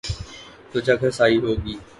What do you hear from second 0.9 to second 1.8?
ہنسائی ہو گی۔